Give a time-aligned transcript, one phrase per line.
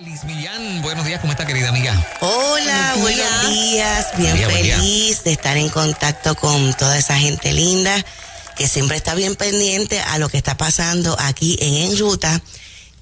[0.00, 1.94] Liz Millán, buenos días, ¿cómo está querida amiga?
[2.20, 8.04] Hola, buenos días, bien feliz de estar en contacto con toda esa gente linda
[8.56, 12.42] que siempre está bien pendiente a lo que está pasando aquí en En Ruta.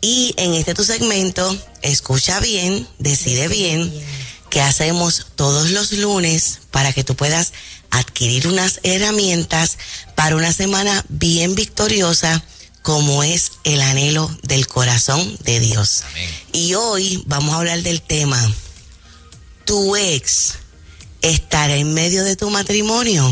[0.02, 3.90] Y en este tu segmento, escucha bien, decide bien,
[4.50, 7.54] que hacemos todos los lunes para que tú puedas
[7.88, 9.78] adquirir unas herramientas
[10.14, 12.42] para una semana bien victoriosa
[12.82, 16.02] como es el anhelo del corazón de Dios.
[16.52, 18.40] Y hoy vamos a hablar del tema,
[19.64, 20.54] tu ex
[21.22, 23.24] estará en medio de tu matrimonio.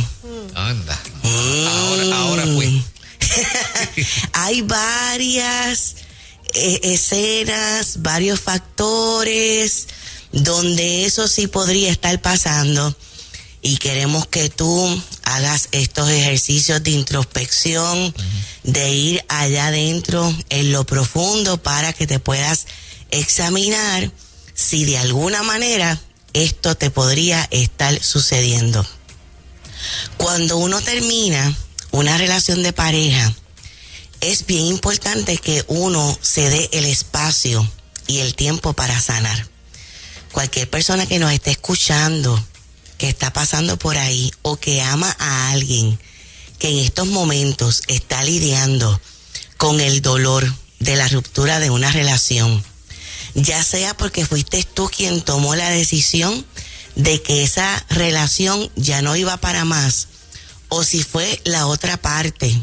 [0.54, 0.98] Anda.
[1.23, 2.82] Ahora, ahora fue.
[4.32, 5.96] Hay varias
[6.54, 9.88] eh, escenas, varios factores
[10.32, 12.96] donde eso sí podría estar pasando
[13.62, 18.14] y queremos que tú hagas estos ejercicios de introspección,
[18.64, 22.66] de ir allá adentro en lo profundo para que te puedas
[23.10, 24.10] examinar
[24.54, 26.00] si de alguna manera
[26.32, 28.84] esto te podría estar sucediendo.
[30.16, 31.56] Cuando uno termina
[31.92, 33.32] una relación de pareja,
[34.20, 37.66] es bien importante que uno se dé el espacio
[38.06, 39.48] y el tiempo para sanar.
[40.32, 42.40] Cualquier persona que nos esté escuchando,
[43.01, 45.98] que está pasando por ahí o que ama a alguien
[46.59, 49.01] que en estos momentos está lidiando
[49.56, 50.46] con el dolor
[50.80, 52.62] de la ruptura de una relación,
[53.34, 56.45] ya sea porque fuiste tú quien tomó la decisión
[56.95, 60.09] de que esa relación ya no iba para más,
[60.68, 62.54] o si fue la otra parte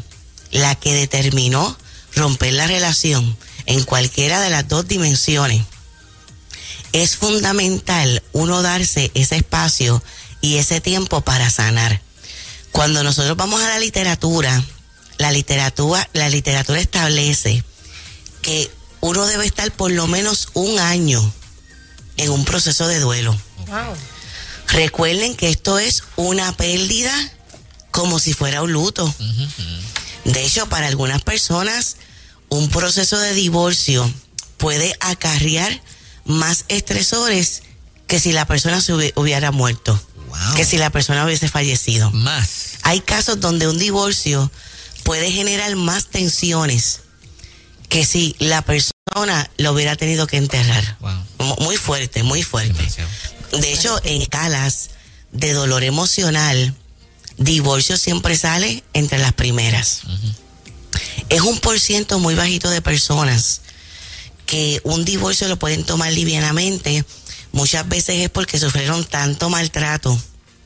[0.52, 1.76] la que determinó
[2.14, 5.62] romper la relación en cualquiera de las dos dimensiones,
[6.92, 10.00] es fundamental uno darse ese espacio
[10.40, 12.00] y ese tiempo para sanar.
[12.72, 14.62] Cuando nosotros vamos a la literatura,
[15.18, 17.64] la literatura, la literatura establece
[18.42, 21.32] que uno debe estar por lo menos un año
[22.16, 23.36] en un proceso de duelo.
[24.68, 27.12] Recuerden que esto es una pérdida
[27.90, 29.12] como si fuera un luto.
[30.24, 31.96] De hecho, para algunas personas,
[32.48, 34.10] un proceso de divorcio
[34.56, 35.80] puede acarrear
[36.24, 37.62] más estresores
[38.06, 40.00] que si la persona se hubiera muerto
[40.56, 42.10] que si la persona hubiese fallecido.
[42.10, 42.78] Más.
[42.82, 44.50] Hay casos donde un divorcio
[45.02, 47.00] puede generar más tensiones
[47.88, 50.98] que si la persona lo hubiera tenido que enterrar.
[51.60, 52.86] Muy fuerte, muy fuerte.
[53.52, 54.90] De hecho, en escalas
[55.32, 56.74] de dolor emocional,
[57.38, 60.02] divorcio siempre sale entre las primeras.
[61.28, 63.62] Es un por ciento muy bajito de personas
[64.46, 67.04] que un divorcio lo pueden tomar livianamente
[67.52, 70.20] muchas veces es porque sufrieron tanto maltrato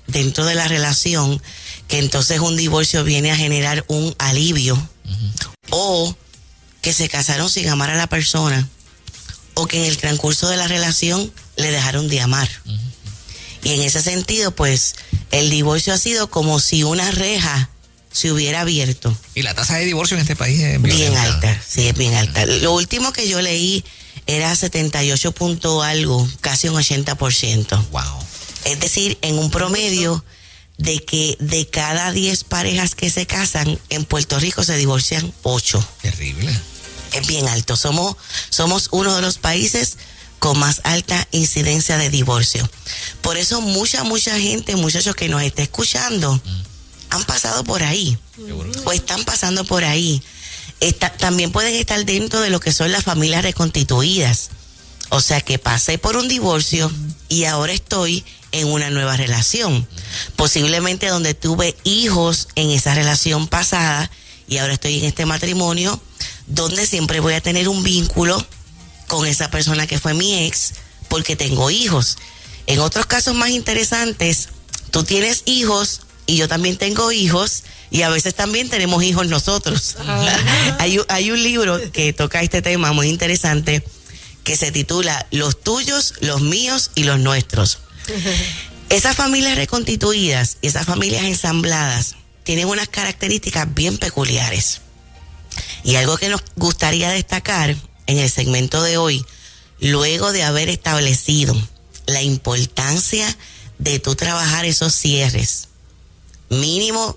[0.06, 1.42] dentro de la relación
[1.88, 4.76] que entonces un divorcio viene a generar un alivio
[5.70, 6.16] o
[6.80, 8.68] que se casaron sin amar a la persona
[9.54, 12.48] o que en el transcurso de la relación le dejaron de amar.
[13.62, 14.94] Y en ese sentido, pues
[15.30, 17.70] el divorcio ha sido como si una reja
[18.10, 19.16] se hubiera abierto.
[19.34, 22.44] Y la tasa de divorcio en este país es bien alta, sí, es bien alta.
[22.46, 23.84] Lo último que yo leí
[24.36, 27.88] era 78 punto algo, casi un 80%.
[27.90, 28.02] Wow.
[28.64, 30.24] Es decir, en un promedio
[30.78, 35.86] de que de cada 10 parejas que se casan en Puerto Rico se divorcian 8.
[36.02, 36.58] Terrible.
[37.12, 37.76] Es bien alto.
[37.76, 38.16] Somos,
[38.48, 39.98] somos uno de los países
[40.38, 42.68] con más alta incidencia de divorcio.
[43.20, 46.62] Por eso mucha, mucha gente, muchachos que nos está escuchando, mm.
[47.10, 48.18] han pasado por ahí.
[48.84, 50.22] O están pasando por ahí
[51.18, 54.50] también pueden estar dentro de lo que son las familias reconstituidas.
[55.10, 56.90] O sea que pasé por un divorcio
[57.28, 59.86] y ahora estoy en una nueva relación.
[60.36, 64.10] Posiblemente donde tuve hijos en esa relación pasada
[64.48, 66.00] y ahora estoy en este matrimonio
[66.46, 68.44] donde siempre voy a tener un vínculo
[69.06, 70.74] con esa persona que fue mi ex
[71.08, 72.18] porque tengo hijos.
[72.66, 74.48] En otros casos más interesantes,
[74.90, 79.96] tú tienes hijos y yo también tengo hijos y a veces también tenemos hijos nosotros.
[80.78, 83.84] hay, hay un libro que toca este tema muy interesante
[84.44, 87.78] que se titula Los tuyos, los míos y los nuestros.
[88.88, 94.82] Esas familias reconstituidas, esas familias ensambladas, tienen unas características bien peculiares.
[95.82, 97.74] Y algo que nos gustaría destacar
[98.06, 99.24] en el segmento de hoy,
[99.80, 101.56] luego de haber establecido
[102.04, 103.34] la importancia
[103.78, 105.68] de tú trabajar esos cierres,
[106.50, 107.16] mínimo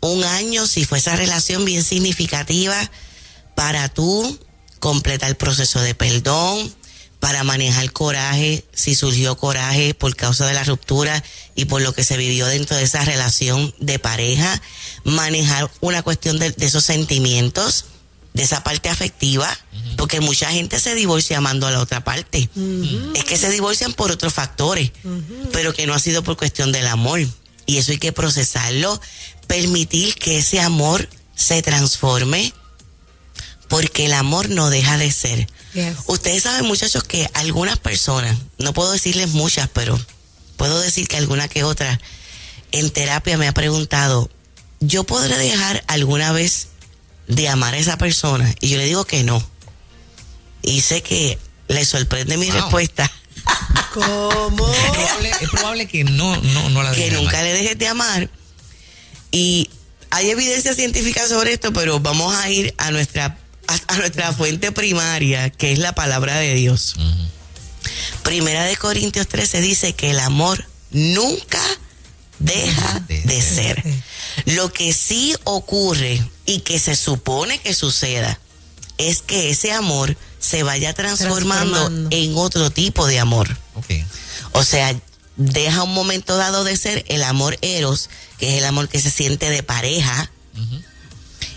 [0.00, 2.90] un año si fue esa relación bien significativa
[3.54, 4.38] para tú
[4.78, 6.74] completar el proceso de perdón,
[7.20, 12.04] para manejar coraje, si surgió coraje por causa de la ruptura y por lo que
[12.04, 14.60] se vivió dentro de esa relación de pareja,
[15.04, 17.86] manejar una cuestión de, esos sentimientos,
[18.34, 19.48] de esa parte afectiva,
[19.96, 22.50] porque mucha gente se divorcia amando a la otra parte.
[23.14, 24.92] Es que se divorcian por otros factores,
[25.52, 27.26] pero que no ha sido por cuestión del amor.
[27.66, 29.00] Y eso hay que procesarlo,
[29.46, 32.52] permitir que ese amor se transforme,
[33.68, 35.48] porque el amor no deja de ser.
[36.06, 40.00] Ustedes saben, muchachos, que algunas personas, no puedo decirles muchas, pero
[40.56, 42.00] puedo decir que alguna que otra,
[42.72, 44.30] en terapia me ha preguntado,
[44.80, 46.68] ¿yo podré dejar alguna vez
[47.28, 48.54] de amar a esa persona?
[48.60, 49.44] Y yo le digo que no.
[50.62, 53.10] Y sé que le sorprende mi respuesta.
[53.92, 54.66] ¿Cómo?
[55.40, 58.28] Es probable, que no, no, no la Que nunca le dejes de amar.
[59.30, 59.70] Y
[60.10, 65.50] hay evidencia científica sobre esto, pero vamos a ir a nuestra, a, nuestra fuente primaria,
[65.50, 66.96] que es la palabra de Dios.
[68.22, 71.62] Primera de Corintios 13 dice que el amor nunca
[72.38, 73.82] deja de ser.
[74.44, 78.38] Lo que sí ocurre y que se supone que suceda
[78.98, 80.16] es que ese amor
[80.46, 83.56] se vaya transformando, en otro tipo de amor.
[84.52, 84.98] O sea,
[85.36, 88.08] deja un momento dado de ser el amor eros,
[88.38, 90.30] que es el amor que se siente de pareja,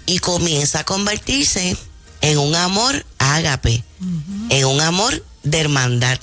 [0.06, 1.78] y comienza a convertirse
[2.22, 3.84] en un amor ágape,
[4.50, 6.20] en un amor de hermandad.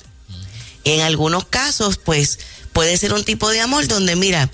[0.84, 2.38] En algunos casos, pues,
[2.72, 4.50] puede ser un tipo de amor donde, mira,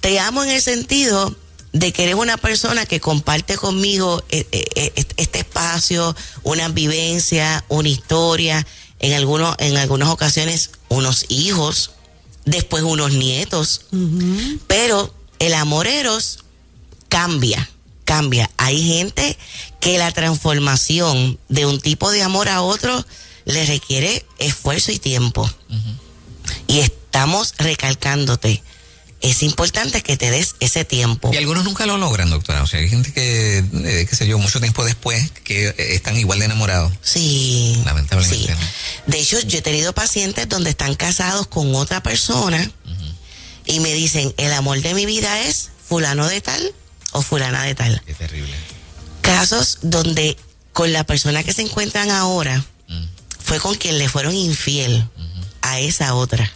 [0.00, 1.36] te amo en el sentido
[1.72, 7.64] de que eres una persona que comparte conmigo eh, eh, eh, este espacio, una vivencia,
[7.68, 8.66] una historia,
[9.00, 11.92] en, algunos, en algunas ocasiones unos hijos,
[12.44, 13.82] después unos nietos,
[14.66, 16.40] pero el amoreros
[17.08, 17.68] cambia,
[18.04, 18.50] cambia.
[18.56, 19.38] Hay gente
[19.80, 23.04] que la transformación de un tipo de amor a otro
[23.44, 25.48] le requiere esfuerzo y tiempo.
[26.66, 28.62] Y estamos recalcándote
[29.20, 31.30] es importante que te des ese tiempo.
[31.32, 32.62] Y algunos nunca lo logran, doctora.
[32.62, 36.16] O sea, hay gente que, eh, qué sé yo, mucho tiempo después, que eh, están
[36.16, 36.92] igual de enamorados.
[37.02, 37.80] Sí.
[37.84, 38.54] Lamentablemente.
[39.06, 42.70] De hecho, yo he tenido pacientes donde están casados con otra persona
[43.64, 46.74] y me dicen, el amor de mi vida es fulano de tal
[47.12, 48.02] o fulana de tal.
[48.06, 48.54] Qué terrible.
[49.20, 50.36] Casos donde
[50.72, 53.04] con la persona que se encuentran ahora mm.
[53.40, 55.08] fue con quien le fueron infiel
[55.60, 56.50] a esa otra.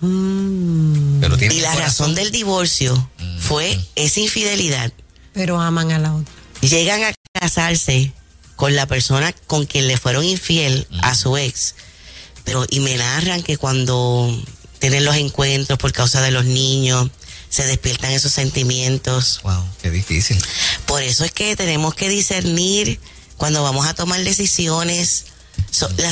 [0.00, 1.22] Mm.
[1.50, 3.38] y la razón del divorcio mm.
[3.38, 4.92] fue esa infidelidad.
[5.32, 6.32] Pero aman a la otra.
[6.62, 8.12] Llegan a casarse
[8.56, 11.74] con la persona con quien le fueron infiel a su ex.
[12.44, 14.42] Pero, y me narran que cuando
[14.78, 17.10] tienen los encuentros por causa de los niños,
[17.48, 19.40] se despiertan esos sentimientos.
[19.42, 20.38] Wow, qué difícil.
[20.86, 23.00] Por eso es que tenemos que discernir
[23.36, 25.26] cuando vamos a tomar decisiones.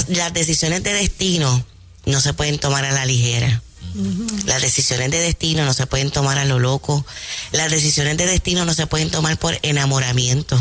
[0.08, 1.64] las decisiones de destino
[2.06, 3.62] no se pueden tomar a la ligera.
[4.46, 7.04] Las decisiones de destino no se pueden tomar a lo loco.
[7.52, 10.58] Las decisiones de destino no se pueden tomar por enamoramiento.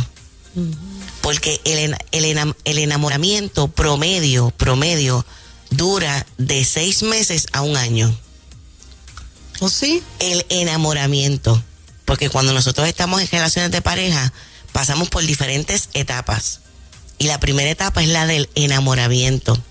[1.21, 5.25] Porque el, el, enamoramiento promedio, promedio,
[5.69, 8.18] dura de seis meses a un año.
[9.59, 10.03] ¿O sí?
[10.19, 11.62] El enamoramiento.
[12.06, 14.31] Porque cuando nosotros estamos en relaciones de pareja,
[14.71, 16.62] pasamos por diferentes etapas.
[17.19, 19.62] Y la primera etapa es la del enamoramiento.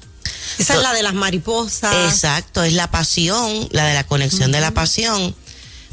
[0.58, 2.12] Esa es la de las mariposas.
[2.12, 5.34] Exacto, es la pasión, la de la conexión de la pasión.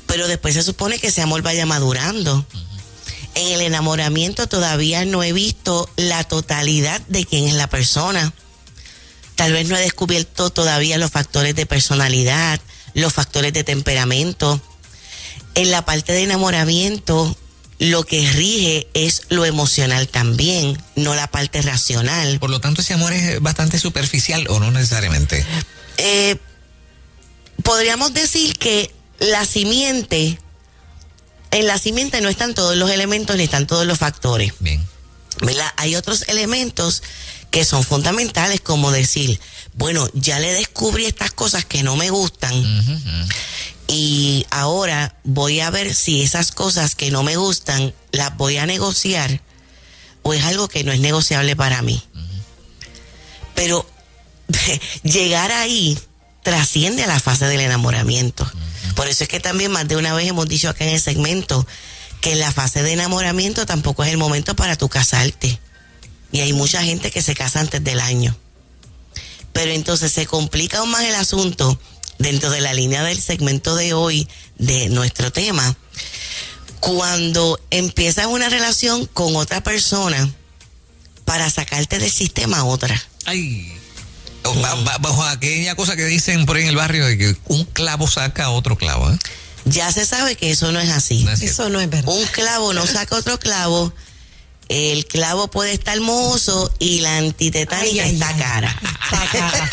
[0.06, 2.45] Pero después se supone que ese amor vaya madurando.
[3.36, 8.31] En el enamoramiento todavía no he visto la totalidad de quién es la persona.
[9.36, 12.59] Tal vez no he descubierto todavía los factores de personalidad,
[12.94, 14.61] los factores de temperamento.
[15.56, 17.35] En la parte de enamoramiento
[17.83, 22.40] lo que rige es lo emocional también, no la parte racional.
[22.40, 25.45] Por lo tanto, ese amor es bastante superficial o no necesariamente.
[25.97, 26.37] Eh,
[27.61, 30.40] podríamos decir que la simiente,
[31.52, 34.54] en la simiente no están todos los elementos ni están todos los factores.
[34.59, 34.81] Bien.
[35.75, 37.04] Hay otros elementos
[37.52, 39.42] que son fundamentales, como decir,
[39.73, 42.54] bueno, ya le descubrí estas cosas que no me gustan
[43.87, 48.66] y ahora voy a ver si esas cosas que no me gustan las voy a
[48.66, 49.42] negociar
[50.21, 52.02] o es algo que no es negociable para mí.
[53.56, 53.85] Pero
[55.04, 55.97] llegar ahí
[56.44, 58.49] trasciende a la fase del enamoramiento.
[58.95, 61.66] Por eso es que también más de una vez hemos dicho acá en el segmento
[62.21, 65.59] que en la fase de enamoramiento tampoco es el momento para tu casarte.
[66.31, 68.35] Y hay mucha gente que se casa antes del año.
[69.52, 71.80] Pero entonces se complica aún más el asunto
[72.23, 74.27] dentro de la línea del segmento de hoy
[74.57, 75.75] de nuestro tema,
[76.80, 80.33] cuando empiezas una relación con otra persona
[81.25, 82.99] para sacarte del sistema a otra.
[83.25, 83.73] Ay,
[84.99, 88.49] bajo aquella cosa que dicen por ahí en el barrio de que un clavo saca
[88.49, 89.11] otro clavo.
[89.11, 89.18] ¿eh?
[89.65, 91.25] Ya se sabe que eso no es así.
[91.42, 92.11] eso no es verdad.
[92.13, 93.94] Un clavo no saca otro clavo.
[94.73, 98.39] El clavo puede estar hermoso y la antitetánica Ay, está ay.
[98.42, 98.80] cara.
[99.11, 99.71] Está cara.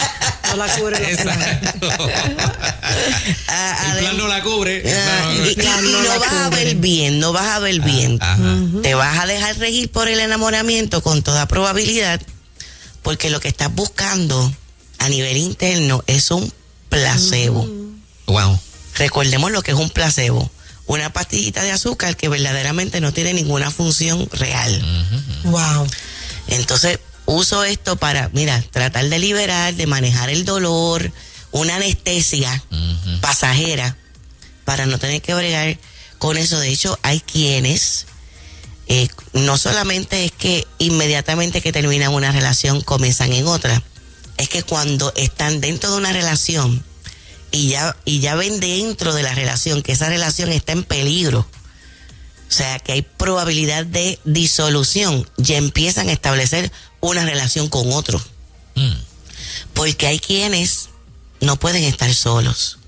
[0.50, 1.10] No la cubre la.
[1.10, 1.88] Exacto.
[3.48, 4.82] Ah, El adem- plan no la cubre.
[4.86, 8.18] Ah, y, y- no vas a ver bien, no vas a ver bien.
[8.20, 8.38] Ajá.
[8.82, 12.20] Te vas a dejar regir por el enamoramiento con toda probabilidad,
[13.02, 14.52] porque lo que estás buscando
[14.98, 16.52] a nivel interno es un
[16.88, 17.68] placebo.
[18.26, 18.58] Wow.
[18.96, 20.50] Recordemos lo que es un placebo.
[20.90, 25.06] Una pastillita de azúcar que verdaderamente no tiene ninguna función real.
[25.44, 25.86] Wow.
[26.48, 31.12] Entonces, uso esto para, mira, tratar de liberar, de manejar el dolor,
[31.52, 32.60] una anestesia
[33.20, 33.96] pasajera,
[34.64, 35.78] para no tener que bregar
[36.18, 36.58] con eso.
[36.58, 38.06] De hecho, hay quienes,
[38.88, 43.80] eh, no solamente es que inmediatamente que terminan una relación comienzan en otra,
[44.38, 46.84] es que cuando están dentro de una relación
[47.52, 51.40] y ya, y ya ven dentro de la relación que esa relación está en peligro,
[51.40, 55.28] o sea, que hay probabilidad de disolución.
[55.36, 58.20] Ya empiezan a establecer una relación con otro.
[58.74, 58.92] Mm.
[59.74, 60.88] Porque hay quienes
[61.40, 62.78] no pueden estar solos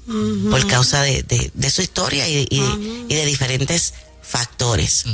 [0.51, 5.05] por causa de, de- de su historia y, y de, y de diferentes factores.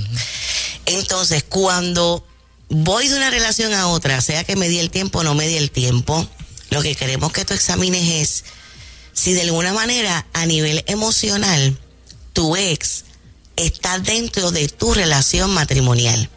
[0.86, 2.26] Entonces, cuando
[2.70, 5.46] voy de una relación a otra, sea que me di el tiempo o no me
[5.46, 6.26] di el tiempo,
[6.70, 8.44] lo que queremos que tú examines es
[9.18, 11.76] si de alguna manera a nivel emocional
[12.32, 13.04] tu ex
[13.56, 16.30] está dentro de tu relación matrimonial.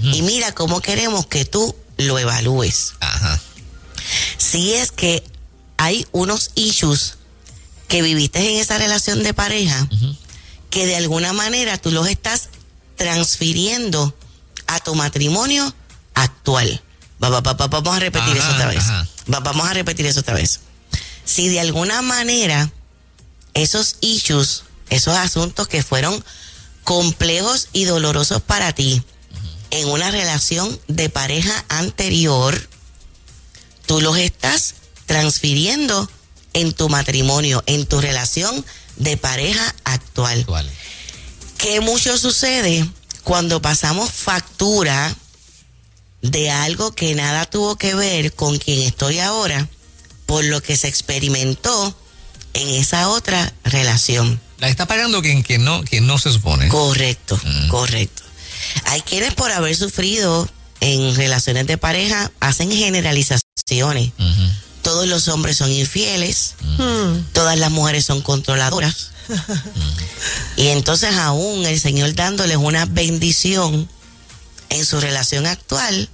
[0.00, 2.94] Y mira cómo queremos que tú lo evalúes.
[3.00, 3.40] Ajá.
[4.38, 5.24] Si es que
[5.76, 7.14] hay unos issues
[7.88, 9.88] que viviste en esa relación de pareja,
[10.70, 12.50] que de alguna manera tú los estás
[12.96, 14.16] transfiriendo
[14.68, 15.74] a tu matrimonio
[16.14, 16.82] actual.
[17.22, 18.84] Va, va, va, va, vamos a repetir Ajá, eso otra vez.
[19.26, 20.60] vamos a repetir eso otra vez.
[21.24, 22.72] Si de alguna manera
[23.54, 26.24] esos issues, esos asuntos que fueron
[26.84, 29.02] complejos y dolorosos para ti
[29.70, 32.68] en una relación de pareja anterior,
[33.86, 34.74] tú los estás
[35.06, 36.10] transfiriendo
[36.52, 38.64] en tu matrimonio, en tu relación
[38.96, 40.40] de pareja actual.
[40.40, 40.70] Actual.
[41.56, 42.86] ¿Qué mucho sucede
[43.24, 45.14] cuando pasamos factura
[46.20, 49.68] de algo que nada tuvo que ver con quien estoy ahora,
[50.32, 51.94] por lo que se experimentó
[52.54, 54.40] en esa otra relación?
[54.60, 56.68] La está pagando quien, quien, no, quien no se supone.
[56.68, 57.68] Correcto, Mm.
[57.68, 58.22] correcto.
[58.86, 60.48] Hay quienes por haber sufrido
[60.80, 64.12] en relaciones de pareja hacen generalizaciones.
[64.80, 67.24] Todos los hombres son infieles, Hmm.
[67.34, 69.10] todas las mujeres son controladoras.
[70.56, 73.86] y entonces aún el Señor dándoles una bendición
[74.70, 76.08] en su relación actual,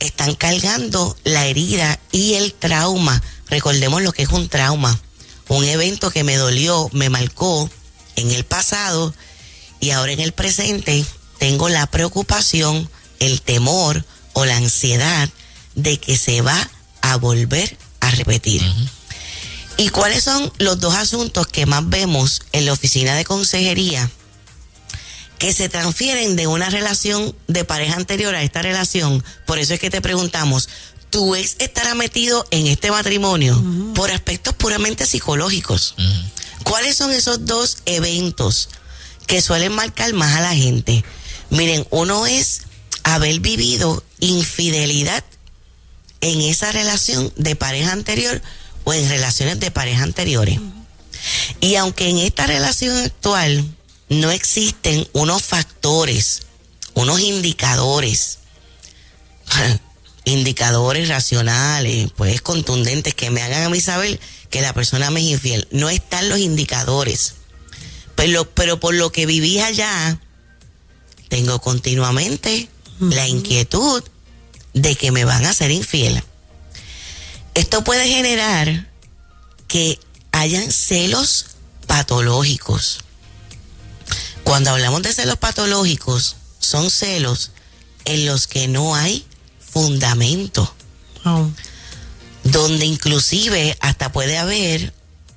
[0.00, 3.22] están cargando la herida y el trauma.
[3.48, 4.98] Recordemos lo que es un trauma.
[5.48, 7.68] Un evento que me dolió, me marcó
[8.16, 9.14] en el pasado
[9.80, 11.04] y ahora en el presente
[11.38, 15.28] tengo la preocupación, el temor o la ansiedad
[15.74, 16.70] de que se va
[17.02, 18.62] a volver a repetir.
[19.76, 24.10] ¿Y cuáles son los dos asuntos que más vemos en la oficina de consejería
[25.44, 29.22] que se transfieren de una relación de pareja anterior a esta relación?
[29.44, 30.70] Por eso es que te preguntamos,
[31.10, 33.62] ¿tu ex estará metido en este matrimonio
[33.94, 35.96] por aspectos puramente psicológicos?
[36.62, 38.70] ¿Cuáles son esos dos eventos
[39.26, 41.04] que suelen marcar más a la gente?
[41.50, 42.62] Miren, uno es
[43.02, 45.24] haber vivido infidelidad
[46.22, 48.40] en esa relación de pareja anterior
[48.84, 50.58] o en relaciones de pareja anteriores.
[51.60, 53.62] Y aunque en esta relación actual
[54.14, 56.42] no existen unos factores,
[56.94, 58.38] unos indicadores,
[60.24, 64.18] indicadores racionales, pues contundentes que me hagan a mí saber
[64.50, 67.34] que la persona me es infiel, no están los indicadores.
[68.14, 70.18] Pero, pero por lo que viví allá,
[71.28, 72.68] tengo continuamente
[73.00, 74.02] la inquietud
[74.72, 76.22] de que me van a ser infiel.
[77.54, 78.88] Esto puede generar
[79.68, 79.98] que
[80.32, 81.46] hayan celos
[81.86, 83.03] patológicos.
[84.44, 87.50] Cuando hablamos de celos patológicos, son celos
[88.04, 89.26] en los que no hay
[89.58, 90.72] fundamento,
[91.24, 91.52] Wow.
[92.44, 94.92] donde inclusive hasta puede haber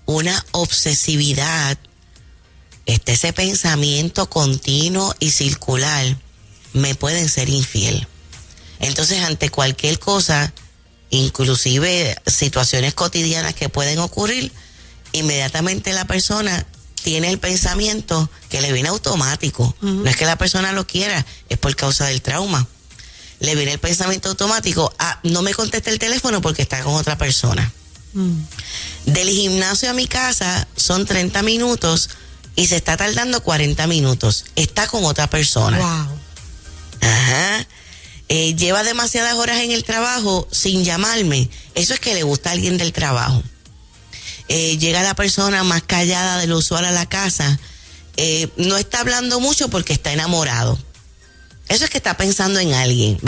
[0.06, 1.78] una obsesividad,
[2.86, 6.18] este, ese pensamiento continuo y circular,
[6.74, 8.08] me pueden ser infiel.
[8.80, 10.54] Entonces, ante cualquier cosa,
[11.10, 14.52] inclusive situaciones cotidianas que pueden ocurrir,
[15.14, 16.66] inmediatamente la persona
[17.08, 19.74] tiene el pensamiento que le viene automático.
[19.80, 22.68] No es que la persona lo quiera, es por causa del trauma.
[23.40, 27.18] Le viene el pensamiento automático, ah, no me conteste el teléfono porque está con otra
[27.18, 27.72] persona.
[29.06, 32.10] Del gimnasio a mi casa son 30 minutos
[32.58, 34.44] y se está tardando 40 minutos.
[34.58, 35.78] Está con otra persona.
[35.78, 37.10] Wow.
[37.10, 37.68] Ajá.
[38.28, 41.50] eh, lleva demasiadas horas en el trabajo sin llamarme.
[41.74, 43.42] Eso es que le gusta a alguien del trabajo.
[44.50, 47.60] Eh, llega la persona más callada de lo usual a la casa.
[48.20, 50.78] eh, no está hablando mucho porque está enamorado.
[51.70, 53.20] Eso es que está pensando en alguien.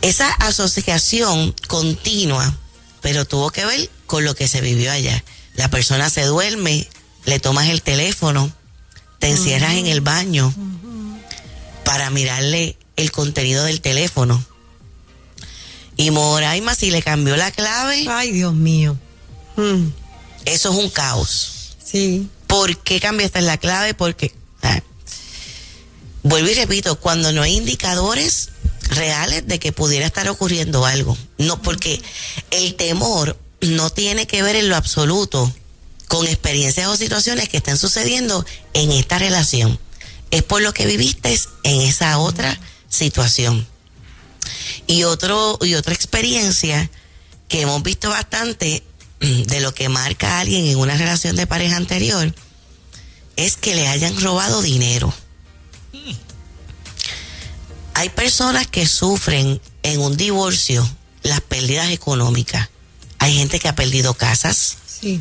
[0.00, 2.56] Esa asociación continua,
[3.02, 5.22] pero tuvo que ver con lo que se vivió allá.
[5.54, 6.88] La persona se duerme,
[7.24, 8.50] le tomas el teléfono,
[9.18, 10.52] te encierras en el baño
[11.84, 14.42] para mirarle el contenido del teléfono.
[15.96, 18.96] Y Moraima, si le cambió la clave, Ay, Dios mío.
[19.56, 19.88] Mm,
[20.44, 21.76] eso es un caos.
[21.84, 22.28] sí.
[22.46, 23.94] ¿Por qué cambiaste la clave?
[23.94, 24.30] Porque,
[24.60, 24.82] ah,
[26.22, 28.50] vuelvo y repito, cuando no hay indicadores
[28.90, 31.16] reales de que pudiera estar ocurriendo algo.
[31.38, 32.02] No, porque
[32.50, 35.50] el temor no tiene que ver en lo absoluto
[36.08, 38.44] con experiencias o situaciones que estén sucediendo
[38.74, 39.78] en esta relación.
[40.30, 43.66] Es por lo que viviste en esa otra situación.
[44.86, 46.90] Y otro, y otra experiencia
[47.48, 48.82] que hemos visto bastante
[49.46, 52.34] de lo que marca a alguien en una relación de pareja anterior
[53.36, 55.12] es que le hayan robado dinero.
[57.94, 60.88] Hay personas que sufren en un divorcio
[61.22, 62.68] las pérdidas económicas.
[63.18, 65.20] Hay gente que ha perdido casas, Sí.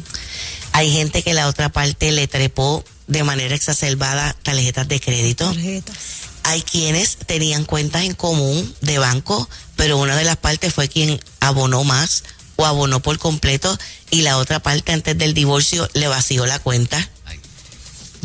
[0.72, 5.46] hay gente que la otra parte le trepó de manera exacerbada tarjetas de crédito.
[5.46, 5.96] Tarjetas.
[6.43, 11.20] Hay quienes tenían cuentas en común de banco, pero una de las partes fue quien
[11.39, 12.24] abonó más
[12.55, 13.77] o abonó por completo
[14.10, 17.10] y la otra parte antes del divorcio le vació la cuenta.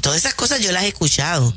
[0.01, 1.55] Todas esas cosas yo las he escuchado.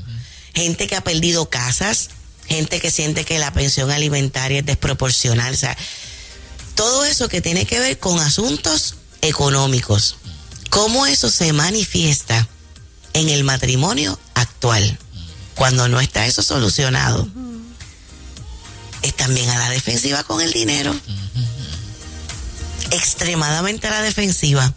[0.54, 2.10] Gente que ha perdido casas,
[2.48, 5.54] gente que siente que la pensión alimentaria es desproporcional.
[5.54, 5.78] O sea,
[6.76, 10.16] todo eso que tiene que ver con asuntos económicos.
[10.70, 12.48] ¿Cómo eso se manifiesta
[13.14, 14.98] en el matrimonio actual?
[15.56, 17.28] Cuando no está eso solucionado.
[19.02, 20.96] Es también a la defensiva con el dinero.
[22.92, 24.74] Extremadamente a la defensiva.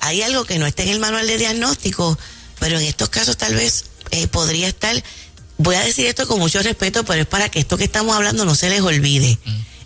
[0.00, 2.18] Hay algo que no está en el manual de diagnóstico,
[2.58, 5.02] pero en estos casos tal vez eh, podría estar.
[5.58, 8.44] Voy a decir esto con mucho respeto, pero es para que esto que estamos hablando
[8.44, 9.38] no se les olvide.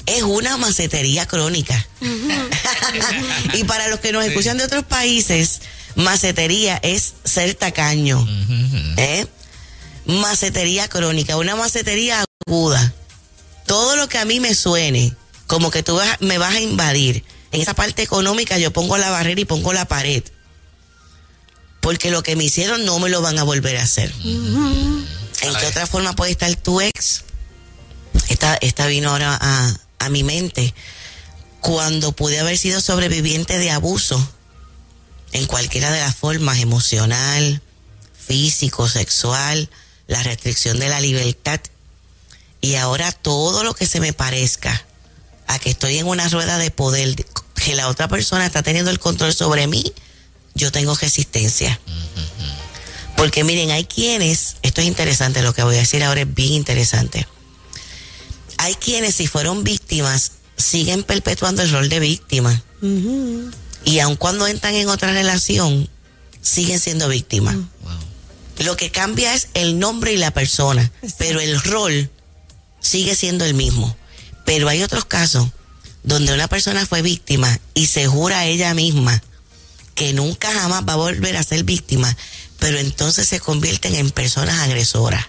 [0.07, 1.87] Es una macetería crónica.
[3.55, 5.61] y para los que nos escuchan de otros países,
[5.95, 8.27] macetería es ser tacaño.
[8.97, 9.27] ¿eh?
[10.07, 12.93] Macetería crónica, una macetería aguda.
[13.67, 15.15] Todo lo que a mí me suene,
[15.47, 17.25] como que tú vas- me vas a invadir.
[17.53, 20.23] En esa parte económica yo pongo la barrera y pongo la pared.
[21.81, 24.13] Porque lo que me hicieron no me lo van a volver a hacer.
[24.23, 27.25] ¿En qué otra forma puede estar tu ex?
[28.29, 30.75] Esta, esta vino ahora a, a mi mente.
[31.61, 34.29] Cuando pude haber sido sobreviviente de abuso,
[35.33, 37.63] en cualquiera de las formas, emocional,
[38.19, 39.71] físico, sexual,
[40.07, 41.61] la restricción de la libertad,
[42.61, 44.85] y ahora todo lo que se me parezca
[45.47, 47.27] a que estoy en una rueda de poder,
[47.61, 49.93] que la otra persona está teniendo el control sobre mí,
[50.55, 51.79] yo tengo resistencia.
[53.17, 56.55] Porque miren, hay quienes, esto es interesante, lo que voy a decir ahora es bien
[56.55, 57.27] interesante.
[58.57, 62.63] Hay quienes si fueron víctimas siguen perpetuando el rol de víctima.
[63.85, 65.89] Y aun cuando entran en otra relación,
[66.41, 67.57] siguen siendo víctimas.
[67.57, 67.67] Wow.
[68.61, 72.11] Lo que cambia es el nombre y la persona, pero el rol
[72.81, 73.97] sigue siendo el mismo.
[74.45, 75.49] Pero hay otros casos
[76.03, 79.23] donde una persona fue víctima y se jura a ella misma
[79.95, 82.17] que nunca jamás va a volver a ser víctima,
[82.59, 85.27] pero entonces se convierten en personas agresoras.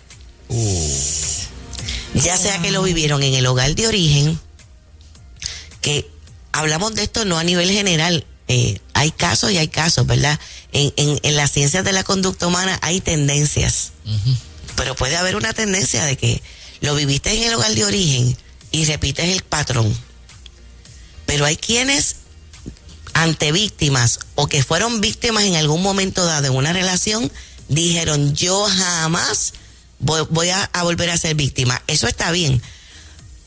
[2.14, 4.40] Ya sea que lo vivieron en el hogar de origen,
[5.82, 6.10] que
[6.52, 10.40] hablamos de esto no a nivel general, eh, hay casos y hay casos, ¿verdad?
[10.72, 13.92] En, en, en las ciencias de la conducta humana hay tendencias,
[14.76, 16.42] pero puede haber una tendencia de que
[16.82, 18.38] lo viviste en el hogar de origen
[18.72, 19.94] y repites el patrón.
[21.26, 22.18] Pero hay quienes
[23.14, 27.32] ante víctimas o que fueron víctimas en algún momento dado en una relación,
[27.68, 29.54] dijeron yo jamás
[30.00, 31.82] voy, a volver a ser víctima.
[31.88, 32.62] Eso está bien,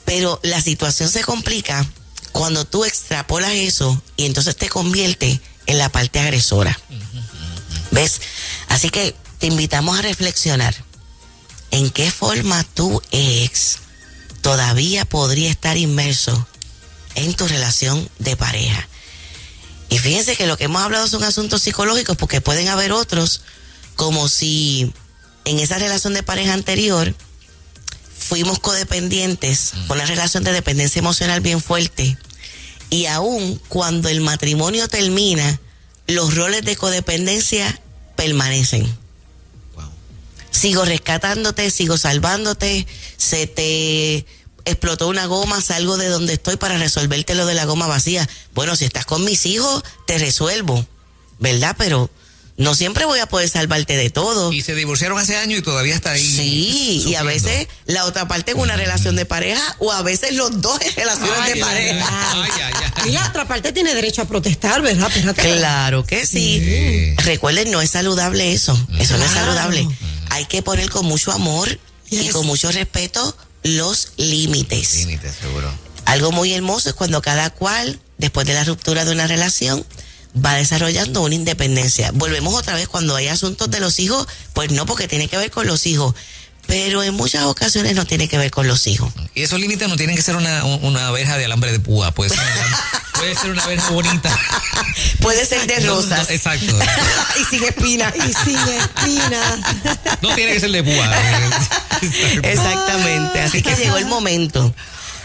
[0.05, 1.87] pero la situación se complica
[2.33, 6.79] cuando tú extrapolas eso y entonces te convierte en la parte agresora.
[7.91, 8.21] ¿Ves?
[8.69, 10.75] Así que te invitamos a reflexionar
[11.71, 13.79] en qué forma tu ex
[14.41, 16.47] todavía podría estar inmerso
[17.15, 18.89] en tu relación de pareja.
[19.89, 23.43] Y fíjense que lo que hemos hablado son asuntos psicológicos porque pueden haber otros
[23.97, 24.93] como si
[25.45, 27.15] en esa relación de pareja anterior
[28.19, 32.17] fuimos codependientes, con una relación de dependencia emocional bien fuerte.
[32.91, 35.61] Y aún cuando el matrimonio termina,
[36.07, 37.81] los roles de codependencia
[38.17, 38.85] permanecen.
[39.75, 39.91] Wow.
[40.51, 44.27] Sigo rescatándote, sigo salvándote, se te
[44.65, 48.29] explotó una goma, salgo de donde estoy para resolverte lo de la goma vacía.
[48.55, 50.87] Bueno, si estás con mis hijos, te resuelvo,
[51.39, 51.75] ¿verdad?
[51.79, 52.11] Pero
[52.57, 54.53] no siempre voy a poder salvarte de todo.
[54.53, 56.23] Y se divorciaron hace años y todavía está ahí.
[56.25, 60.35] Sí, y a veces la otra parte en una relación de pareja o a veces
[60.35, 62.33] los dos en relaciones Ay, de ay, pareja.
[62.33, 63.09] ay, ay, ay.
[63.11, 65.09] Y la otra parte tiene derecho a protestar, ¿verdad?
[65.09, 65.43] Espérate.
[65.57, 66.61] Claro que sí.
[66.65, 67.15] Sí.
[67.25, 68.73] Recuerden, no es saludable eso.
[69.01, 69.89] Eso no es saludable.
[70.31, 71.79] Hay que poner con mucho amor
[72.11, 74.95] y con mucho respeto los límites.
[74.95, 75.73] Límite, seguro.
[76.05, 79.85] Algo muy hermoso es cuando cada cual, después de la ruptura de una relación,
[80.45, 82.11] va desarrollando una independencia.
[82.13, 85.51] Volvemos otra vez cuando hay asuntos de los hijos, pues no, porque tiene que ver
[85.51, 86.15] con los hijos.
[86.67, 89.13] Pero en muchas ocasiones no tiene que ver con los hijos.
[89.35, 92.31] Y esos límites no tienen que ser una, una verja de alambre de púa, puede
[92.31, 92.81] ser una,
[93.15, 94.39] puede ser una verja bonita.
[95.21, 96.31] Puede ser de No, no, rosas.
[96.31, 96.79] exacto.
[97.41, 98.13] y sin espina.
[98.17, 99.77] Y sin espina.
[100.23, 101.11] No tiene que ser de púa.
[102.43, 103.41] Exactamente.
[103.41, 104.75] Así que llegó el momento.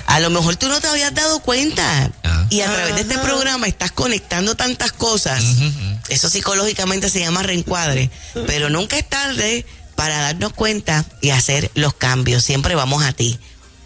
[0.08, 2.12] A lo mejor tú no te habías dado cuenta.
[2.50, 5.44] Y a través de este programa estás conectando tantas cosas.
[6.10, 8.10] Eso psicológicamente se llama reencuadre.
[8.48, 9.66] Pero nunca es tarde
[9.96, 12.44] para darnos cuenta y hacer los cambios.
[12.44, 13.40] Siempre vamos a ti.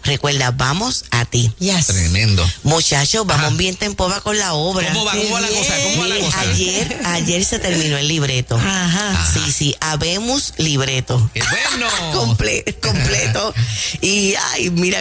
[0.04, 1.50] Recuerda, vamos a ti.
[1.58, 1.86] Yes.
[1.86, 2.48] Tremendo.
[2.62, 3.56] Muchachos, vamos Ajá.
[3.56, 4.86] bien tempoba con la obra.
[4.92, 5.12] ¿Cómo va?
[5.12, 5.74] ¿Cómo va la cosa?
[5.82, 6.40] ¿Cómo va la Mire, cosa?
[6.40, 8.56] ayer, ayer se terminó el libreto.
[8.56, 9.30] Ajá.
[9.32, 11.30] Sí, sí, habemos libreto.
[11.32, 11.88] ¡Qué bueno!
[12.12, 13.54] Comple- completo.
[14.02, 14.98] Y, ay, mira,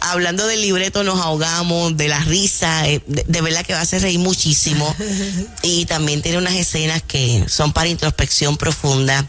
[0.00, 3.82] hablando del libreto nos ahogamos, de la risa, eh, de, de verdad que va a
[3.82, 4.94] hacer reír muchísimo.
[5.62, 9.26] Y también tiene unas escenas que son para introspección profunda.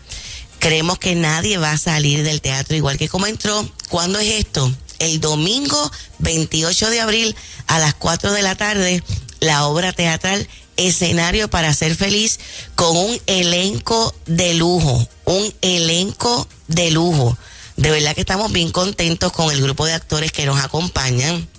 [0.60, 3.68] Creemos que nadie va a salir del teatro igual que como entró.
[3.88, 4.70] ¿Cuándo es esto?
[5.00, 7.36] El domingo 28 de abril
[7.68, 9.04] a las 4 de la tarde,
[9.40, 12.40] la obra teatral Escenario para ser feliz
[12.76, 17.38] con un elenco de lujo, un elenco de lujo.
[17.76, 21.50] De verdad que estamos bien contentos con el grupo de actores que nos acompañan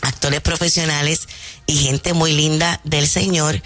[0.00, 1.28] actores profesionales
[1.66, 3.62] y gente muy linda del Señor.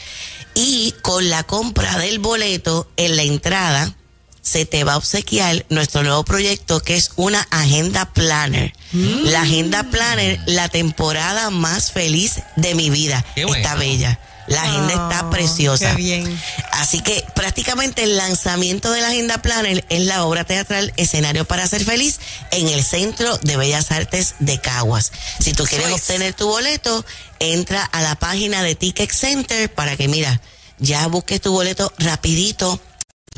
[0.54, 3.94] Y con la compra del boleto en la entrada,
[4.42, 8.72] se te va a obsequiar nuestro nuevo proyecto que es una agenda planner.
[8.92, 13.24] La agenda planner, la temporada más feliz de mi vida.
[13.37, 13.55] Bueno.
[13.55, 14.18] Está bella.
[14.48, 15.90] La agenda está Oh, preciosa.
[15.90, 16.42] qué bien.
[16.72, 21.66] Así que prácticamente el lanzamiento de la Agenda Planner es la obra teatral Escenario para
[21.68, 22.18] ser feliz
[22.50, 25.12] en el Centro de Bellas Artes de Caguas.
[25.38, 27.05] Si tú quieres obtener tu boleto,
[27.38, 30.40] entra a la página de Ticket Center para que, mira,
[30.78, 32.81] ya busques tu boleto rapidito.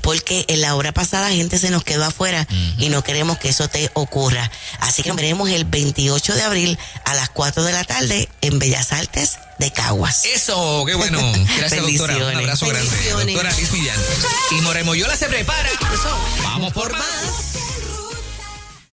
[0.04, 2.46] Porque en la hora pasada gente se nos quedó afuera
[2.78, 4.50] y no queremos que eso te ocurra.
[4.80, 8.58] Así que nos veremos el 28 de abril a las 4 de la tarde en
[8.58, 10.26] Bellas Artes de Caguas.
[10.26, 11.18] Eso, qué bueno.
[11.56, 12.16] Gracias, doctora.
[12.16, 12.90] Un abrazo grande.
[13.32, 13.98] Doctora Liz Millán.
[14.50, 15.70] Y Moremoyola se prepara.
[16.42, 17.54] Vamos por más.